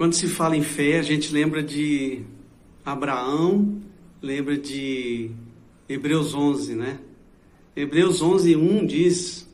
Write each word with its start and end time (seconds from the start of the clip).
Quando 0.00 0.14
se 0.14 0.28
fala 0.28 0.56
em 0.56 0.62
fé, 0.62 0.98
a 0.98 1.02
gente 1.02 1.30
lembra 1.30 1.62
de 1.62 2.22
Abraão, 2.82 3.82
lembra 4.22 4.56
de 4.56 5.30
Hebreus 5.86 6.32
11, 6.32 6.74
né? 6.74 6.98
Hebreus 7.76 8.22
11, 8.22 8.56
1 8.56 8.86
diz: 8.86 9.46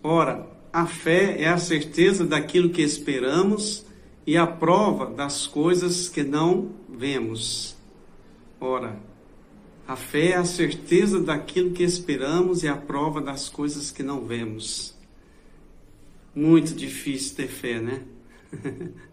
Ora, 0.00 0.48
a 0.72 0.86
fé 0.86 1.42
é 1.42 1.48
a 1.48 1.58
certeza 1.58 2.24
daquilo 2.24 2.70
que 2.70 2.80
esperamos 2.80 3.84
e 4.24 4.36
a 4.36 4.46
prova 4.46 5.06
das 5.06 5.48
coisas 5.48 6.08
que 6.08 6.22
não 6.22 6.70
vemos. 6.88 7.76
Ora, 8.60 9.00
a 9.84 9.96
fé 9.96 10.28
é 10.28 10.36
a 10.36 10.44
certeza 10.44 11.18
daquilo 11.18 11.72
que 11.72 11.82
esperamos 11.82 12.62
e 12.62 12.68
a 12.68 12.76
prova 12.76 13.20
das 13.20 13.48
coisas 13.48 13.90
que 13.90 14.04
não 14.04 14.24
vemos. 14.24 14.96
Muito 16.32 16.72
difícil 16.72 17.34
ter 17.34 17.48
fé, 17.48 17.80
né? 17.80 18.02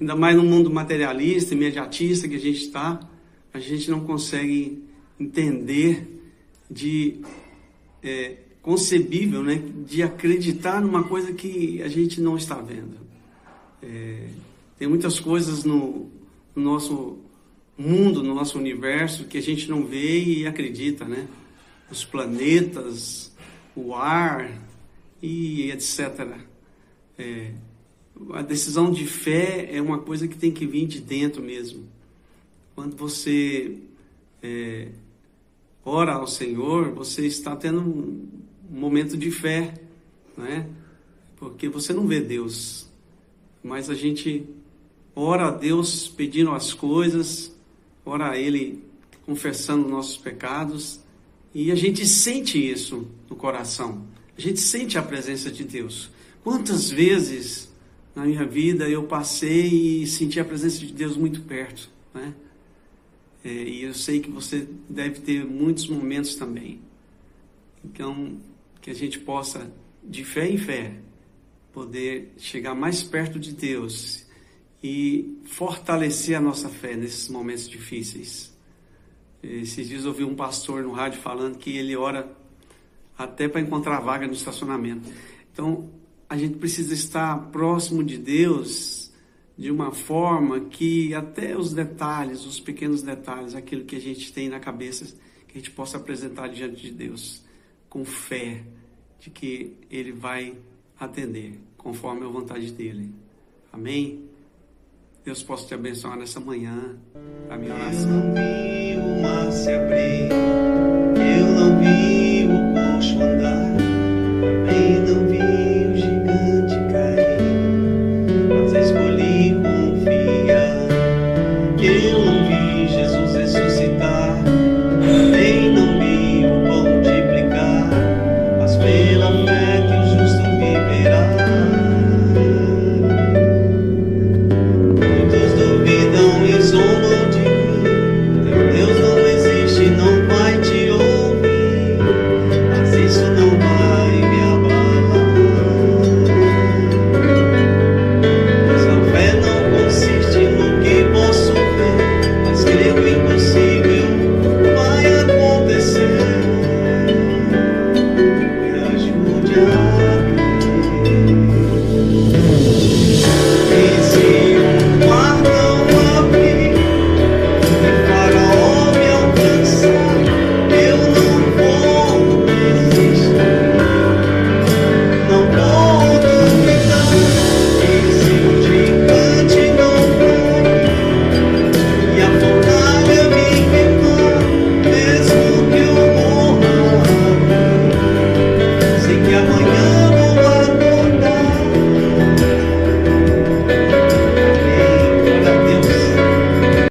Ainda 0.00 0.16
mais 0.16 0.36
no 0.36 0.42
mundo 0.42 0.70
materialista, 0.70 1.54
imediatista 1.54 2.28
que 2.28 2.36
a 2.36 2.40
gente 2.40 2.62
está, 2.64 3.00
a 3.52 3.58
gente 3.58 3.90
não 3.90 4.00
consegue 4.00 4.82
entender 5.18 6.06
de 6.70 7.20
é, 8.02 8.36
concebível, 8.62 9.42
né, 9.42 9.62
de 9.86 10.02
acreditar 10.02 10.80
numa 10.80 11.04
coisa 11.04 11.32
que 11.32 11.82
a 11.82 11.88
gente 11.88 12.20
não 12.20 12.36
está 12.36 12.56
vendo. 12.56 12.98
É, 13.82 14.28
tem 14.78 14.88
muitas 14.88 15.18
coisas 15.18 15.64
no, 15.64 16.10
no, 16.54 16.62
nosso 16.62 17.18
mundo, 17.76 18.22
no 18.22 18.34
nosso 18.34 18.58
universo, 18.58 19.24
que 19.24 19.38
a 19.38 19.42
gente 19.42 19.68
não 19.68 19.84
vê 19.84 20.22
e 20.22 20.46
acredita, 20.46 21.04
né? 21.04 21.26
Os 21.90 22.04
planetas, 22.04 23.34
o 23.74 23.94
ar 23.94 24.50
e 25.22 25.70
etc. 25.70 26.38
É, 27.18 27.52
a 28.32 28.42
decisão 28.42 28.90
de 28.90 29.06
fé 29.06 29.68
é 29.72 29.80
uma 29.80 29.98
coisa 29.98 30.28
que 30.28 30.36
tem 30.36 30.52
que 30.52 30.66
vir 30.66 30.86
de 30.86 31.00
dentro 31.00 31.42
mesmo. 31.42 31.84
Quando 32.74 32.96
você 32.96 33.78
é, 34.42 34.88
ora 35.84 36.14
ao 36.14 36.26
Senhor, 36.26 36.92
você 36.92 37.26
está 37.26 37.56
tendo 37.56 37.80
um, 37.80 38.28
momento 38.70 39.16
de 39.16 39.30
fé, 39.30 39.74
né? 40.36 40.68
Porque 41.36 41.68
você 41.68 41.92
não 41.92 42.06
vê 42.06 42.20
Deus, 42.20 42.88
mas 43.64 43.90
a 43.90 43.94
gente 43.94 44.46
ora 45.14 45.48
a 45.48 45.50
Deus 45.50 46.06
pedindo 46.06 46.52
as 46.52 46.72
coisas, 46.72 47.52
ora 48.04 48.30
a 48.30 48.38
Ele 48.38 48.84
confessando 49.26 49.88
nossos 49.88 50.16
pecados, 50.16 51.00
e 51.52 51.72
a 51.72 51.74
gente 51.74 52.06
sente 52.06 52.58
isso 52.58 53.08
no 53.28 53.34
coração. 53.34 54.06
A 54.38 54.40
gente 54.40 54.60
sente 54.60 54.96
a 54.96 55.02
presença 55.02 55.50
de 55.50 55.64
Deus. 55.64 56.10
Quantas 56.44 56.90
vezes 56.90 57.69
na 58.14 58.24
minha 58.24 58.44
vida 58.44 58.88
eu 58.88 59.04
passei 59.04 60.02
e 60.02 60.06
senti 60.06 60.40
a 60.40 60.44
presença 60.44 60.78
de 60.78 60.92
Deus 60.92 61.16
muito 61.16 61.42
perto, 61.42 61.90
né? 62.12 62.34
É, 63.42 63.48
e 63.48 63.84
eu 63.84 63.94
sei 63.94 64.20
que 64.20 64.30
você 64.30 64.68
deve 64.88 65.20
ter 65.20 65.44
muitos 65.44 65.88
momentos 65.88 66.34
também. 66.34 66.80
Então, 67.84 68.38
que 68.80 68.90
a 68.90 68.94
gente 68.94 69.18
possa, 69.18 69.72
de 70.04 70.24
fé 70.24 70.48
em 70.48 70.58
fé, 70.58 70.94
poder 71.72 72.32
chegar 72.36 72.74
mais 72.74 73.02
perto 73.02 73.38
de 73.38 73.52
Deus 73.54 74.26
e 74.82 75.38
fortalecer 75.44 76.36
a 76.36 76.40
nossa 76.40 76.68
fé 76.68 76.96
nesses 76.96 77.28
momentos 77.28 77.68
difíceis. 77.68 78.54
Esses 79.42 79.88
dias 79.88 80.04
eu 80.04 80.10
ouvi 80.10 80.24
um 80.24 80.34
pastor 80.34 80.82
no 80.82 80.92
rádio 80.92 81.20
falando 81.20 81.56
que 81.56 81.70
ele 81.76 81.96
ora 81.96 82.30
até 83.16 83.48
para 83.48 83.60
encontrar 83.60 84.00
vaga 84.00 84.26
no 84.26 84.32
estacionamento. 84.32 85.08
Então, 85.52 85.90
a 86.30 86.36
gente 86.36 86.58
precisa 86.58 86.94
estar 86.94 87.50
próximo 87.50 88.04
de 88.04 88.16
Deus 88.16 89.10
de 89.58 89.68
uma 89.68 89.90
forma 89.90 90.60
que 90.60 91.12
até 91.12 91.58
os 91.58 91.74
detalhes, 91.74 92.46
os 92.46 92.60
pequenos 92.60 93.02
detalhes, 93.02 93.56
aquilo 93.56 93.84
que 93.84 93.96
a 93.96 94.00
gente 94.00 94.32
tem 94.32 94.48
na 94.48 94.60
cabeça, 94.60 95.04
que 95.48 95.58
a 95.58 95.60
gente 95.60 95.72
possa 95.72 95.96
apresentar 95.96 96.46
diante 96.46 96.82
de 96.82 96.92
Deus 96.92 97.42
com 97.88 98.04
fé 98.04 98.62
de 99.18 99.28
que 99.28 99.76
Ele 99.90 100.12
vai 100.12 100.56
atender 100.98 101.58
conforme 101.76 102.24
a 102.24 102.28
vontade 102.28 102.70
dEle. 102.70 103.12
Amém? 103.72 104.24
Deus 105.24 105.42
possa 105.42 105.66
te 105.66 105.74
abençoar 105.74 106.16
nessa 106.16 106.38
manhã, 106.38 106.96
a 107.50 107.56
minha 107.56 107.74
oração. 107.74 108.49